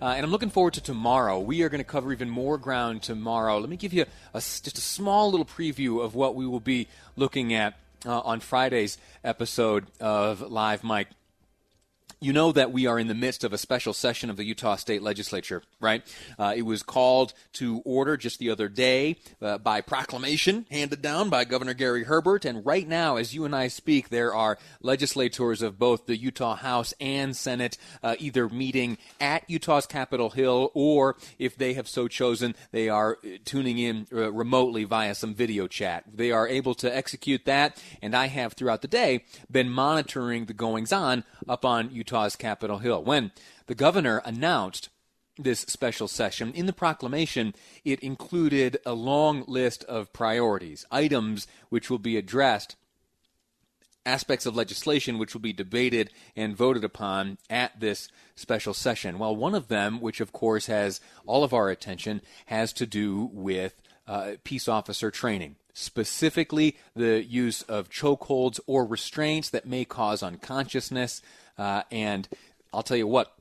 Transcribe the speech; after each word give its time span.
Uh, 0.00 0.12
and 0.14 0.24
I'm 0.24 0.30
looking 0.30 0.50
forward 0.50 0.74
to 0.74 0.82
tomorrow. 0.82 1.40
We 1.40 1.62
are 1.62 1.70
going 1.70 1.80
to 1.80 1.84
cover 1.84 2.12
even 2.12 2.28
more 2.28 2.58
ground 2.58 3.02
tomorrow. 3.02 3.58
Let 3.58 3.70
me 3.70 3.76
give 3.76 3.94
you 3.94 4.04
a, 4.34 4.38
just 4.38 4.76
a 4.76 4.82
small 4.82 5.30
little 5.30 5.46
preview 5.46 6.04
of 6.04 6.14
what 6.14 6.34
we 6.34 6.46
will 6.46 6.60
be 6.60 6.88
looking 7.16 7.54
at 7.54 7.78
uh, 8.04 8.20
on 8.20 8.40
Friday's 8.40 8.98
episode 9.24 9.86
of 9.98 10.42
Live 10.42 10.84
Mike 10.84 11.08
you 12.20 12.32
know 12.32 12.50
that 12.52 12.72
we 12.72 12.86
are 12.86 12.98
in 12.98 13.08
the 13.08 13.14
midst 13.14 13.44
of 13.44 13.52
a 13.52 13.58
special 13.58 13.92
session 13.92 14.30
of 14.30 14.36
the 14.36 14.44
Utah 14.44 14.76
State 14.76 15.02
Legislature, 15.02 15.62
right? 15.80 16.02
Uh, 16.38 16.54
it 16.56 16.62
was 16.62 16.82
called 16.82 17.34
to 17.52 17.82
order 17.84 18.16
just 18.16 18.38
the 18.38 18.48
other 18.48 18.68
day 18.68 19.16
uh, 19.42 19.58
by 19.58 19.82
proclamation 19.82 20.64
handed 20.70 21.02
down 21.02 21.28
by 21.28 21.44
Governor 21.44 21.74
Gary 21.74 22.04
Herbert. 22.04 22.46
And 22.46 22.64
right 22.64 22.88
now, 22.88 23.16
as 23.16 23.34
you 23.34 23.44
and 23.44 23.54
I 23.54 23.68
speak, 23.68 24.08
there 24.08 24.34
are 24.34 24.56
legislators 24.80 25.60
of 25.60 25.78
both 25.78 26.06
the 26.06 26.16
Utah 26.16 26.56
House 26.56 26.94
and 27.00 27.36
Senate 27.36 27.76
uh, 28.02 28.16
either 28.18 28.48
meeting 28.48 28.96
at 29.20 29.48
Utah's 29.48 29.86
Capitol 29.86 30.30
Hill 30.30 30.70
or, 30.72 31.16
if 31.38 31.56
they 31.56 31.74
have 31.74 31.86
so 31.86 32.08
chosen, 32.08 32.54
they 32.72 32.88
are 32.88 33.18
uh, 33.24 33.28
tuning 33.44 33.78
in 33.78 34.06
uh, 34.10 34.32
remotely 34.32 34.84
via 34.84 35.14
some 35.14 35.34
video 35.34 35.66
chat. 35.66 36.04
They 36.12 36.30
are 36.32 36.48
able 36.48 36.74
to 36.76 36.96
execute 36.96 37.44
that. 37.44 37.82
And 38.00 38.16
I 38.16 38.28
have 38.28 38.54
throughout 38.54 38.80
the 38.80 38.88
day 38.88 39.24
been 39.50 39.68
monitoring 39.68 40.46
the 40.46 40.54
goings 40.54 40.92
on 40.92 41.24
up 41.46 41.66
on 41.66 41.90
Utah 41.90 42.15
Utah's 42.16 42.36
Capitol 42.36 42.78
Hill. 42.78 43.04
When 43.04 43.30
the 43.66 43.74
governor 43.74 44.22
announced 44.24 44.88
this 45.36 45.60
special 45.60 46.08
session, 46.08 46.50
in 46.54 46.64
the 46.64 46.72
proclamation, 46.72 47.54
it 47.84 48.00
included 48.00 48.78
a 48.86 48.94
long 48.94 49.44
list 49.46 49.84
of 49.84 50.14
priorities, 50.14 50.86
items 50.90 51.46
which 51.68 51.90
will 51.90 51.98
be 51.98 52.16
addressed, 52.16 52.74
aspects 54.06 54.46
of 54.46 54.56
legislation 54.56 55.18
which 55.18 55.34
will 55.34 55.42
be 55.42 55.52
debated 55.52 56.10
and 56.34 56.56
voted 56.56 56.84
upon 56.84 57.36
at 57.50 57.78
this 57.80 58.08
special 58.34 58.72
session. 58.72 59.18
Well, 59.18 59.36
one 59.36 59.54
of 59.54 59.68
them, 59.68 60.00
which 60.00 60.22
of 60.22 60.32
course 60.32 60.66
has 60.66 61.02
all 61.26 61.44
of 61.44 61.52
our 61.52 61.68
attention, 61.68 62.22
has 62.46 62.72
to 62.74 62.86
do 62.86 63.28
with 63.30 63.82
uh, 64.06 64.36
peace 64.42 64.68
officer 64.68 65.10
training 65.10 65.56
specifically 65.76 66.74
the 66.94 67.22
use 67.22 67.60
of 67.62 67.90
chokeholds 67.90 68.58
or 68.66 68.86
restraints 68.86 69.50
that 69.50 69.66
may 69.66 69.84
cause 69.84 70.22
unconsciousness, 70.22 71.20
uh, 71.58 71.82
and 71.90 72.28
I'll 72.72 72.82
tell 72.82 72.96
you 72.96 73.06
what, 73.06 73.32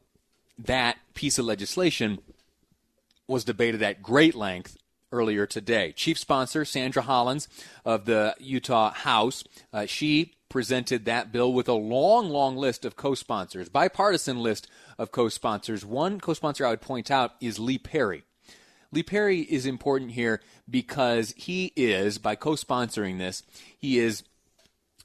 that 0.58 0.98
piece 1.14 1.38
of 1.38 1.46
legislation 1.46 2.20
was 3.28 3.44
debated 3.44 3.82
at 3.82 4.04
great 4.04 4.36
length 4.36 4.78
earlier 5.12 5.46
today. 5.46 5.92
Chief 5.92 6.18
sponsor 6.18 6.66
Sandra 6.66 7.02
Hollins 7.02 7.48
of 7.84 8.06
the 8.06 8.36
Utah 8.40 8.92
House, 8.92 9.44
uh, 9.74 9.86
she 9.86 10.34
presented 10.50 11.06
that 11.06 11.32
bill 11.32 11.52
with 11.52 11.68
a 11.68 11.74
long, 11.74 12.30
long 12.30 12.56
list 12.56 12.86
of 12.86 12.96
co-sponsors, 12.96 13.70
bipartisan 13.70 14.40
list 14.40 14.68
of 14.98 15.12
co-sponsors. 15.12 15.86
One 15.86 16.20
co-sponsor 16.20 16.66
I 16.66 16.70
would 16.70 16.82
point 16.82 17.12
out 17.12 17.34
is 17.42 17.60
Lee 17.60 17.78
Perry. 17.78 18.24
Lee 18.92 19.04
Perry 19.04 19.42
is 19.42 19.66
important 19.66 20.12
here 20.12 20.42
because 20.70 21.34
he 21.36 21.74
is, 21.76 22.18
by 22.18 22.36
co-sponsoring 22.36 23.18
this, 23.18 23.44
he 23.78 24.00
is 24.00 24.24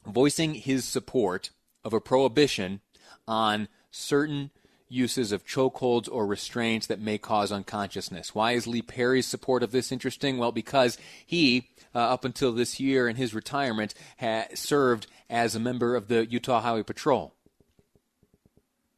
voicing 0.06 0.54
his 0.54 0.84
support 0.84 1.50
of 1.84 1.93
a 1.93 2.00
prohibition 2.00 2.81
on 3.30 3.68
certain 3.92 4.50
uses 4.88 5.30
of 5.30 5.46
chokeholds 5.46 6.08
or 6.10 6.26
restraints 6.26 6.88
that 6.88 7.00
may 7.00 7.16
cause 7.16 7.52
unconsciousness. 7.52 8.34
Why 8.34 8.52
is 8.52 8.66
Lee 8.66 8.82
Perry's 8.82 9.26
support 9.26 9.62
of 9.62 9.70
this 9.70 9.92
interesting? 9.92 10.36
Well, 10.36 10.50
because 10.50 10.98
he, 11.24 11.69
uh, 11.94 11.98
up 11.98 12.24
until 12.24 12.50
this 12.50 12.80
year 12.80 13.08
in 13.08 13.14
his 13.14 13.32
retirement, 13.32 13.94
ha- 14.19 14.48
served 14.54 15.06
as 15.30 15.54
a 15.54 15.60
member 15.60 15.94
of 15.94 16.08
the 16.08 16.26
Utah 16.26 16.60
Highway 16.60 16.82
Patrol. 16.82 17.32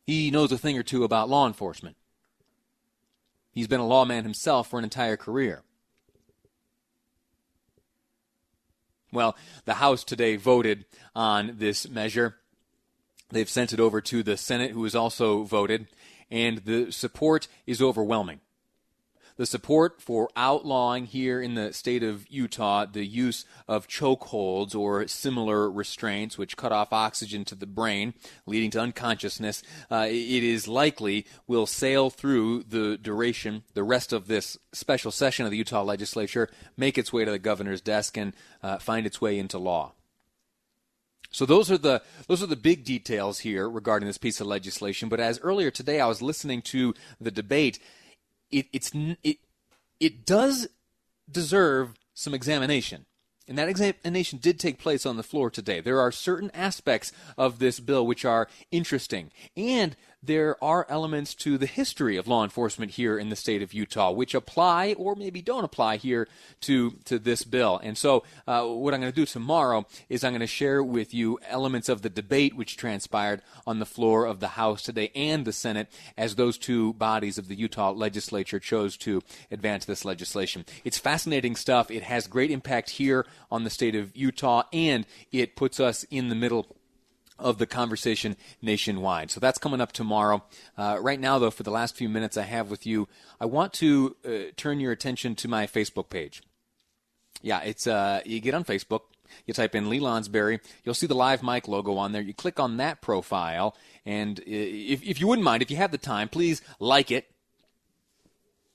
He 0.06 0.30
knows 0.30 0.50
a 0.50 0.58
thing 0.58 0.78
or 0.78 0.82
two 0.82 1.04
about 1.04 1.28
law 1.28 1.46
enforcement. 1.46 1.96
He's 3.52 3.68
been 3.68 3.80
a 3.80 3.86
lawman 3.86 4.24
himself 4.24 4.70
for 4.70 4.78
an 4.78 4.84
entire 4.84 5.18
career. 5.18 5.62
Well, 9.12 9.36
the 9.66 9.74
House 9.74 10.04
today 10.04 10.36
voted 10.36 10.86
on 11.14 11.56
this 11.58 11.86
measure. 11.86 12.36
They've 13.32 13.48
sent 13.48 13.72
it 13.72 13.80
over 13.80 14.02
to 14.02 14.22
the 14.22 14.36
Senate, 14.36 14.72
who 14.72 14.84
has 14.84 14.94
also 14.94 15.44
voted, 15.44 15.88
and 16.30 16.58
the 16.58 16.92
support 16.92 17.48
is 17.66 17.80
overwhelming. 17.80 18.40
The 19.36 19.46
support 19.46 20.02
for 20.02 20.28
outlawing 20.36 21.06
here 21.06 21.40
in 21.40 21.54
the 21.54 21.72
state 21.72 22.02
of 22.02 22.30
Utah 22.30 22.84
the 22.84 23.06
use 23.06 23.46
of 23.66 23.88
chokeholds 23.88 24.74
or 24.74 25.08
similar 25.08 25.70
restraints, 25.70 26.36
which 26.36 26.58
cut 26.58 26.72
off 26.72 26.92
oxygen 26.92 27.46
to 27.46 27.54
the 27.54 27.66
brain, 27.66 28.12
leading 28.44 28.70
to 28.72 28.80
unconsciousness, 28.80 29.62
uh, 29.90 30.06
it 30.10 30.44
is 30.44 30.68
likely 30.68 31.26
will 31.46 31.64
sail 31.64 32.10
through 32.10 32.64
the 32.64 32.98
duration, 32.98 33.62
the 33.72 33.82
rest 33.82 34.12
of 34.12 34.28
this 34.28 34.58
special 34.72 35.10
session 35.10 35.46
of 35.46 35.50
the 35.50 35.56
Utah 35.56 35.82
legislature, 35.82 36.50
make 36.76 36.98
its 36.98 37.14
way 37.14 37.24
to 37.24 37.30
the 37.30 37.38
governor's 37.38 37.80
desk, 37.80 38.18
and 38.18 38.34
uh, 38.62 38.76
find 38.76 39.06
its 39.06 39.22
way 39.22 39.38
into 39.38 39.56
law. 39.58 39.94
So 41.32 41.46
those 41.46 41.70
are 41.70 41.78
the 41.78 42.02
those 42.28 42.42
are 42.42 42.46
the 42.46 42.56
big 42.56 42.84
details 42.84 43.40
here 43.40 43.68
regarding 43.68 44.06
this 44.06 44.18
piece 44.18 44.40
of 44.40 44.46
legislation. 44.46 45.08
But 45.08 45.18
as 45.20 45.40
earlier 45.40 45.70
today, 45.70 46.00
I 46.00 46.06
was 46.06 46.22
listening 46.22 46.62
to 46.62 46.94
the 47.20 47.30
debate. 47.30 47.78
It, 48.50 48.66
it's 48.72 48.92
it 49.22 49.38
it 49.98 50.26
does 50.26 50.68
deserve 51.30 51.94
some 52.14 52.34
examination. 52.34 53.06
And 53.48 53.58
that 53.58 53.68
examination 53.68 54.38
did 54.38 54.60
take 54.60 54.78
place 54.78 55.04
on 55.04 55.16
the 55.16 55.22
floor 55.22 55.50
today. 55.50 55.80
There 55.80 56.00
are 56.00 56.12
certain 56.12 56.50
aspects 56.54 57.12
of 57.36 57.58
this 57.58 57.80
bill 57.80 58.06
which 58.06 58.24
are 58.24 58.48
interesting. 58.70 59.32
And 59.56 59.96
there 60.22 60.62
are 60.62 60.86
elements 60.88 61.34
to 61.34 61.58
the 61.58 61.66
history 61.66 62.16
of 62.16 62.28
law 62.28 62.44
enforcement 62.44 62.92
here 62.92 63.18
in 63.18 63.28
the 63.28 63.36
state 63.36 63.62
of 63.62 63.74
Utah, 63.74 64.12
which 64.12 64.34
apply 64.34 64.94
or 64.96 65.16
maybe 65.16 65.42
don't 65.42 65.64
apply 65.64 65.96
here 65.96 66.28
to, 66.60 66.92
to 67.04 67.18
this 67.18 67.42
bill. 67.44 67.80
And 67.82 67.98
so, 67.98 68.22
uh, 68.46 68.64
what 68.64 68.94
I'm 68.94 69.00
going 69.00 69.12
to 69.12 69.20
do 69.20 69.26
tomorrow 69.26 69.86
is 70.08 70.22
I'm 70.22 70.32
going 70.32 70.40
to 70.40 70.46
share 70.46 70.82
with 70.82 71.12
you 71.12 71.38
elements 71.48 71.88
of 71.88 72.02
the 72.02 72.10
debate 72.10 72.54
which 72.54 72.76
transpired 72.76 73.42
on 73.66 73.80
the 73.80 73.86
floor 73.86 74.26
of 74.26 74.40
the 74.40 74.48
House 74.48 74.82
today 74.82 75.10
and 75.14 75.44
the 75.44 75.52
Senate 75.52 75.88
as 76.16 76.36
those 76.36 76.56
two 76.56 76.92
bodies 76.94 77.38
of 77.38 77.48
the 77.48 77.56
Utah 77.56 77.90
legislature 77.90 78.60
chose 78.60 78.96
to 78.98 79.22
advance 79.50 79.84
this 79.84 80.04
legislation. 80.04 80.64
It's 80.84 80.98
fascinating 80.98 81.56
stuff. 81.56 81.90
It 81.90 82.04
has 82.04 82.26
great 82.26 82.50
impact 82.50 82.90
here 82.90 83.26
on 83.50 83.64
the 83.64 83.70
state 83.70 83.96
of 83.96 84.16
Utah, 84.16 84.64
and 84.72 85.06
it 85.32 85.56
puts 85.56 85.80
us 85.80 86.04
in 86.04 86.28
the 86.28 86.34
middle 86.34 86.76
of 87.42 87.58
the 87.58 87.66
conversation 87.66 88.36
nationwide. 88.60 89.30
So 89.30 89.40
that's 89.40 89.58
coming 89.58 89.80
up 89.80 89.92
tomorrow. 89.92 90.44
Uh, 90.76 90.98
right 91.00 91.20
now, 91.20 91.38
though, 91.38 91.50
for 91.50 91.62
the 91.62 91.70
last 91.70 91.96
few 91.96 92.08
minutes 92.08 92.36
I 92.36 92.42
have 92.42 92.70
with 92.70 92.86
you, 92.86 93.08
I 93.40 93.46
want 93.46 93.72
to 93.74 94.16
uh, 94.24 94.30
turn 94.56 94.80
your 94.80 94.92
attention 94.92 95.34
to 95.36 95.48
my 95.48 95.66
Facebook 95.66 96.08
page. 96.08 96.42
Yeah, 97.42 97.60
it's 97.60 97.86
uh, 97.86 98.20
you 98.24 98.40
get 98.40 98.54
on 98.54 98.64
Facebook, 98.64 99.00
you 99.46 99.54
type 99.54 99.74
in 99.74 99.90
Lee 99.90 100.00
Lonsberry, 100.00 100.60
you'll 100.84 100.94
see 100.94 101.08
the 101.08 101.14
Live 101.14 101.42
Mike 101.42 101.66
logo 101.66 101.96
on 101.96 102.12
there. 102.12 102.22
You 102.22 102.34
click 102.34 102.60
on 102.60 102.76
that 102.76 103.00
profile, 103.00 103.76
and 104.06 104.38
uh, 104.40 104.42
if, 104.46 105.02
if 105.02 105.20
you 105.20 105.26
wouldn't 105.26 105.44
mind, 105.44 105.62
if 105.62 105.70
you 105.70 105.76
have 105.76 105.90
the 105.90 105.98
time, 105.98 106.28
please 106.28 106.62
like 106.78 107.10
it. 107.10 107.30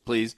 Please. 0.06 0.36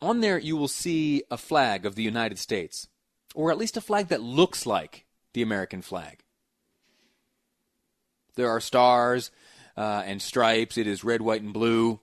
On 0.00 0.20
there, 0.20 0.38
you 0.38 0.56
will 0.56 0.68
see 0.68 1.24
a 1.30 1.36
flag 1.36 1.84
of 1.84 1.96
the 1.96 2.04
United 2.04 2.38
States, 2.38 2.86
or 3.34 3.50
at 3.50 3.58
least 3.58 3.76
a 3.76 3.80
flag 3.80 4.08
that 4.08 4.22
looks 4.22 4.66
like 4.66 5.04
the 5.32 5.42
American 5.42 5.82
flag. 5.82 6.22
There 8.38 8.48
are 8.50 8.60
stars. 8.60 9.30
uh, 9.76 10.02
and 10.04 10.20
stripes. 10.20 10.76
It 10.76 10.88
is 10.88 11.04
red, 11.04 11.22
white, 11.22 11.40
and 11.42 11.52
blue. 11.52 12.00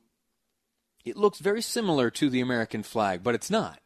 It 1.04 1.18
looks 1.18 1.40
very 1.40 1.62
similar 1.62 2.10
to 2.12 2.30
the 2.30 2.40
American 2.40 2.84
flag, 2.84 3.22
but 3.22 3.36
it's 3.36 3.50
not. 3.50 3.80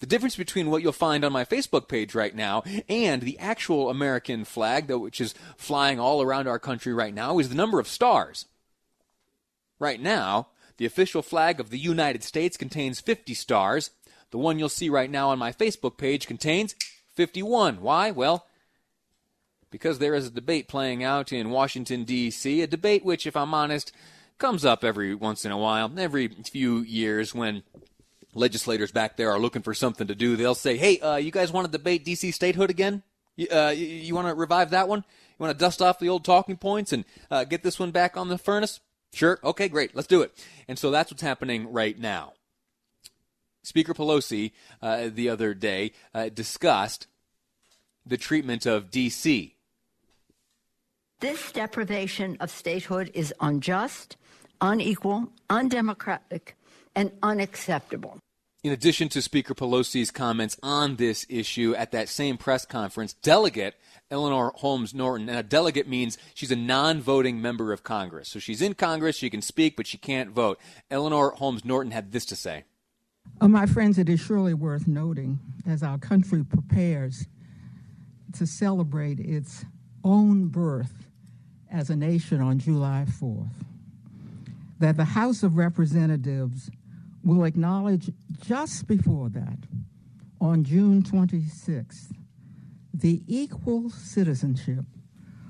The 0.00 0.06
difference 0.06 0.34
between 0.34 0.68
what 0.68 0.82
you'll 0.82 0.92
find 0.92 1.24
on 1.24 1.30
my 1.32 1.44
Facebook 1.44 1.86
page 1.86 2.12
right 2.12 2.34
now 2.34 2.64
and 2.88 3.22
the 3.22 3.38
actual 3.38 3.88
American 3.88 4.44
flag, 4.44 4.90
which 4.90 5.20
is 5.20 5.32
flying 5.56 6.00
all 6.00 6.20
around 6.20 6.48
our 6.48 6.58
country 6.58 6.92
right 6.92 7.14
now, 7.14 7.38
is 7.38 7.48
the 7.48 7.54
number 7.54 7.78
of 7.78 7.86
stars. 7.86 8.46
Right 9.78 10.00
now, 10.00 10.48
the 10.76 10.86
official 10.86 11.22
flag 11.22 11.60
of 11.60 11.70
the 11.70 11.78
United 11.78 12.24
States 12.24 12.56
contains 12.56 12.98
50 13.00 13.32
stars. 13.34 13.90
The 14.32 14.38
one 14.38 14.58
you'll 14.58 14.68
see 14.68 14.88
right 14.88 15.10
now 15.10 15.28
on 15.28 15.38
my 15.38 15.52
Facebook 15.52 15.96
page 15.98 16.26
contains 16.26 16.74
51. 17.14 17.80
Why? 17.80 18.10
Well, 18.10 18.46
because 19.72 19.98
there 19.98 20.14
is 20.14 20.28
a 20.28 20.30
debate 20.30 20.68
playing 20.68 21.02
out 21.02 21.32
in 21.32 21.50
Washington, 21.50 22.04
D.C., 22.04 22.60
a 22.62 22.66
debate 22.68 23.04
which, 23.04 23.26
if 23.26 23.36
I'm 23.36 23.54
honest, 23.54 23.90
comes 24.38 24.64
up 24.64 24.84
every 24.84 25.14
once 25.14 25.44
in 25.44 25.50
a 25.50 25.58
while, 25.58 25.90
every 25.98 26.28
few 26.28 26.78
years 26.78 27.34
when 27.34 27.64
legislators 28.34 28.92
back 28.92 29.16
there 29.16 29.30
are 29.32 29.38
looking 29.40 29.62
for 29.62 29.74
something 29.74 30.06
to 30.06 30.14
do. 30.14 30.36
They'll 30.36 30.54
say, 30.54 30.76
hey, 30.76 31.00
uh, 31.00 31.16
you 31.16 31.32
guys 31.32 31.50
want 31.50 31.66
to 31.66 31.72
debate 31.72 32.04
D.C. 32.04 32.30
statehood 32.30 32.70
again? 32.70 33.02
You, 33.34 33.48
uh, 33.50 33.70
you 33.70 34.14
want 34.14 34.28
to 34.28 34.34
revive 34.34 34.70
that 34.70 34.88
one? 34.88 35.00
You 35.00 35.42
want 35.44 35.58
to 35.58 35.64
dust 35.64 35.80
off 35.80 35.98
the 35.98 36.10
old 36.10 36.24
talking 36.24 36.56
points 36.56 36.92
and 36.92 37.04
uh, 37.30 37.44
get 37.44 37.62
this 37.62 37.78
one 37.78 37.90
back 37.90 38.16
on 38.16 38.28
the 38.28 38.38
furnace? 38.38 38.80
Sure. 39.12 39.40
Okay, 39.42 39.68
great. 39.68 39.96
Let's 39.96 40.06
do 40.06 40.22
it. 40.22 40.32
And 40.68 40.78
so 40.78 40.90
that's 40.90 41.10
what's 41.10 41.22
happening 41.22 41.72
right 41.72 41.98
now. 41.98 42.34
Speaker 43.62 43.94
Pelosi 43.94 44.52
uh, 44.82 45.08
the 45.12 45.28
other 45.28 45.54
day 45.54 45.92
uh, 46.14 46.28
discussed 46.28 47.06
the 48.04 48.16
treatment 48.16 48.66
of 48.66 48.90
D.C. 48.90 49.54
This 51.22 51.52
deprivation 51.52 52.36
of 52.40 52.50
statehood 52.50 53.12
is 53.14 53.32
unjust, 53.40 54.16
unequal, 54.60 55.28
undemocratic, 55.48 56.56
and 56.96 57.12
unacceptable. 57.22 58.18
In 58.64 58.72
addition 58.72 59.08
to 59.10 59.22
Speaker 59.22 59.54
Pelosi's 59.54 60.10
comments 60.10 60.58
on 60.64 60.96
this 60.96 61.24
issue 61.28 61.76
at 61.76 61.92
that 61.92 62.08
same 62.08 62.38
press 62.38 62.66
conference, 62.66 63.12
Delegate 63.12 63.76
Eleanor 64.10 64.50
Holmes 64.56 64.94
Norton, 64.94 65.28
and 65.28 65.38
a 65.38 65.44
delegate 65.44 65.86
means 65.86 66.18
she's 66.34 66.50
a 66.50 66.56
non 66.56 67.00
voting 67.00 67.40
member 67.40 67.72
of 67.72 67.84
Congress. 67.84 68.28
So 68.28 68.40
she's 68.40 68.60
in 68.60 68.74
Congress, 68.74 69.14
she 69.14 69.30
can 69.30 69.42
speak, 69.42 69.76
but 69.76 69.86
she 69.86 69.98
can't 69.98 70.30
vote. 70.30 70.58
Eleanor 70.90 71.30
Holmes 71.36 71.64
Norton 71.64 71.92
had 71.92 72.10
this 72.10 72.24
to 72.26 72.34
say. 72.34 72.64
Oh, 73.40 73.46
my 73.46 73.66
friends, 73.66 73.96
it 73.96 74.08
is 74.08 74.18
surely 74.18 74.54
worth 74.54 74.88
noting 74.88 75.38
as 75.68 75.84
our 75.84 75.98
country 75.98 76.42
prepares 76.42 77.28
to 78.32 78.44
celebrate 78.44 79.20
its 79.20 79.64
own 80.02 80.48
birth 80.48 81.06
as 81.72 81.90
a 81.90 81.96
nation 81.96 82.40
on 82.40 82.58
July 82.58 83.06
4th 83.08 83.48
that 84.78 84.96
the 84.96 85.04
House 85.04 85.42
of 85.42 85.56
Representatives 85.56 86.70
will 87.24 87.44
acknowledge 87.44 88.10
just 88.40 88.86
before 88.86 89.28
that, 89.30 89.58
on 90.40 90.64
June 90.64 91.02
26th, 91.02 92.12
the 92.92 93.22
equal 93.28 93.88
citizenship 93.90 94.84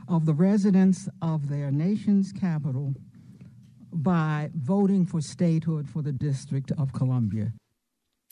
of 0.07 0.27
the 0.27 0.35
residents 0.35 1.09
of 1.23 1.49
their 1.49 1.71
nation's 1.71 2.31
capital 2.31 2.95
by 3.91 4.51
voting 4.55 5.07
for 5.07 5.23
statehood 5.23 5.89
for 5.89 6.03
the 6.03 6.13
District 6.13 6.71
of 6.79 6.93
Columbia. 6.93 7.53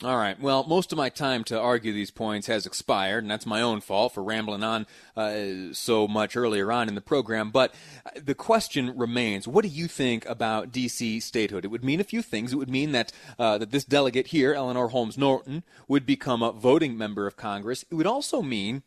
All 0.02 0.17
right. 0.17 0.41
Well, 0.41 0.64
most 0.67 0.93
of 0.93 0.97
my 0.97 1.11
time 1.11 1.44
to 1.44 1.61
argue 1.61 1.93
these 1.93 2.11
points 2.11 2.47
has 2.47 2.64
expired, 2.64 3.23
and 3.23 3.31
that's 3.31 3.44
my 3.44 3.61
own 3.61 3.82
fault 3.82 4.14
for 4.14 4.23
rambling 4.23 4.62
on 4.62 4.87
uh, 5.14 5.75
so 5.75 6.08
much 6.08 6.37
earlier 6.37 6.73
on 6.73 6.88
in 6.88 6.94
the 6.94 7.02
program. 7.02 7.50
But 7.50 7.75
uh, 8.06 8.19
the 8.25 8.35
question 8.35 8.97
remains: 8.97 9.47
What 9.47 9.62
do 9.62 9.69
you 9.69 9.88
think 9.88 10.25
about 10.25 10.73
D.C. 10.73 11.20
statehood? 11.20 11.67
It 11.67 11.70
would 11.70 11.85
mean 11.85 12.00
a 12.00 12.05
few 12.05 12.23
things. 12.23 12.55
It 12.55 12.56
would 12.56 12.70
mean 12.70 12.93
that 12.93 13.12
uh, 13.38 13.58
that 13.58 13.73
this 13.73 13.85
delegate 13.85 14.29
here, 14.29 14.55
Eleanor 14.55 14.88
Holmes 14.88 15.19
Norton, 15.19 15.64
would 15.87 16.06
become 16.06 16.43
a 16.43 16.52
voting 16.52 16.97
member 16.97 17.26
of 17.26 17.37
Congress. 17.37 17.85
It 17.91 17.94
would 17.94 18.06
also 18.06 18.41
mean 18.41 18.82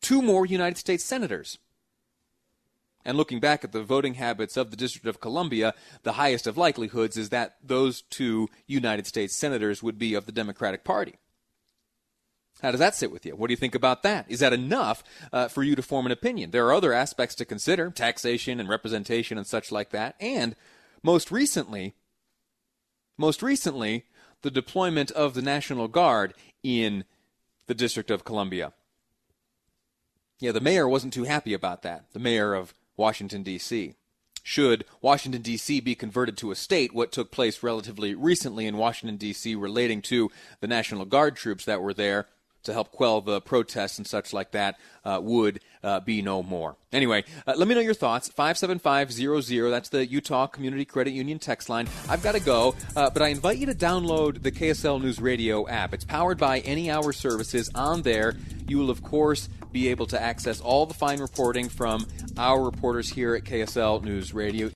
two 0.00 0.22
more 0.22 0.46
United 0.46 0.78
States 0.78 1.04
senators. 1.04 1.58
And 3.06 3.16
looking 3.16 3.38
back 3.38 3.62
at 3.62 3.70
the 3.70 3.84
voting 3.84 4.14
habits 4.14 4.56
of 4.56 4.72
the 4.72 4.76
District 4.76 5.06
of 5.06 5.20
Columbia, 5.20 5.74
the 6.02 6.14
highest 6.14 6.48
of 6.48 6.58
likelihoods 6.58 7.16
is 7.16 7.28
that 7.28 7.54
those 7.62 8.02
two 8.02 8.48
United 8.66 9.06
States 9.06 9.34
senators 9.36 9.80
would 9.80 9.96
be 9.96 10.14
of 10.14 10.26
the 10.26 10.32
Democratic 10.32 10.82
Party. 10.82 11.14
How 12.62 12.72
does 12.72 12.80
that 12.80 12.96
sit 12.96 13.12
with 13.12 13.24
you? 13.24 13.36
What 13.36 13.46
do 13.46 13.52
you 13.52 13.56
think 13.56 13.76
about 13.76 14.02
that? 14.02 14.26
Is 14.28 14.40
that 14.40 14.52
enough 14.52 15.04
uh, 15.32 15.46
for 15.46 15.62
you 15.62 15.76
to 15.76 15.82
form 15.82 16.04
an 16.06 16.10
opinion? 16.10 16.50
There 16.50 16.66
are 16.66 16.74
other 16.74 16.92
aspects 16.92 17.36
to 17.36 17.44
consider 17.44 17.90
taxation 17.90 18.58
and 18.58 18.68
representation 18.68 19.38
and 19.38 19.46
such 19.46 19.70
like 19.70 19.90
that. 19.90 20.16
And 20.18 20.56
most 21.04 21.30
recently, 21.30 21.94
most 23.16 23.40
recently, 23.40 24.06
the 24.42 24.50
deployment 24.50 25.12
of 25.12 25.34
the 25.34 25.42
National 25.42 25.86
Guard 25.86 26.34
in 26.64 27.04
the 27.68 27.74
District 27.74 28.10
of 28.10 28.24
Columbia. 28.24 28.72
Yeah, 30.40 30.50
the 30.50 30.60
mayor 30.60 30.88
wasn't 30.88 31.12
too 31.12 31.24
happy 31.24 31.52
about 31.52 31.82
that. 31.82 32.06
The 32.12 32.18
mayor 32.18 32.52
of 32.52 32.74
Washington, 32.96 33.42
D.C. 33.42 33.94
Should 34.42 34.84
Washington, 35.02 35.42
D.C. 35.42 35.80
be 35.80 35.94
converted 35.94 36.36
to 36.38 36.52
a 36.52 36.54
state, 36.54 36.94
what 36.94 37.10
took 37.10 37.32
place 37.32 37.62
relatively 37.62 38.14
recently 38.14 38.66
in 38.66 38.76
Washington, 38.76 39.16
D.C. 39.16 39.54
relating 39.56 40.00
to 40.02 40.30
the 40.60 40.68
National 40.68 41.04
Guard 41.04 41.34
troops 41.34 41.64
that 41.64 41.82
were 41.82 41.94
there 41.94 42.26
to 42.66 42.72
help 42.72 42.92
quell 42.92 43.20
the 43.20 43.40
protests 43.40 43.98
and 43.98 44.06
such 44.06 44.32
like 44.32 44.52
that 44.52 44.78
uh, 45.04 45.20
would 45.22 45.60
uh, 45.82 46.00
be 46.00 46.22
no 46.22 46.42
more. 46.42 46.76
Anyway, 46.92 47.24
uh, 47.46 47.54
let 47.56 47.66
me 47.66 47.74
know 47.74 47.80
your 47.80 47.94
thoughts. 47.94 48.28
57500, 48.28 49.70
that's 49.70 49.88
the 49.88 50.06
Utah 50.06 50.46
Community 50.46 50.84
Credit 50.84 51.12
Union 51.12 51.38
text 51.38 51.68
line. 51.68 51.88
I've 52.08 52.22
got 52.22 52.32
to 52.32 52.40
go, 52.40 52.74
uh, 52.94 53.10
but 53.10 53.22
I 53.22 53.28
invite 53.28 53.58
you 53.58 53.66
to 53.66 53.74
download 53.74 54.42
the 54.42 54.52
KSL 54.52 55.00
News 55.00 55.20
Radio 55.20 55.66
app. 55.68 55.94
It's 55.94 56.04
powered 56.04 56.38
by 56.38 56.60
Any 56.60 56.90
Hour 56.90 57.12
Services. 57.12 57.70
On 57.74 58.02
there, 58.02 58.36
you 58.68 58.78
will, 58.78 58.90
of 58.90 59.02
course, 59.02 59.48
be 59.72 59.88
able 59.88 60.06
to 60.06 60.20
access 60.20 60.60
all 60.60 60.86
the 60.86 60.94
fine 60.94 61.20
reporting 61.20 61.68
from 61.68 62.06
our 62.38 62.62
reporters 62.62 63.10
here 63.10 63.34
at 63.34 63.44
KSL 63.44 64.02
News 64.02 64.32
Radio. 64.32 64.70